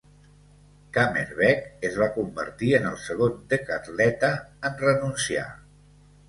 [0.95, 4.31] Kamerbeek es va convertir en el segon decatleta
[4.71, 5.47] en renunciar.